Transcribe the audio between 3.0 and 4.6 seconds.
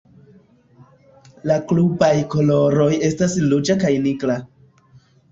estas ruĝa kaj nigra.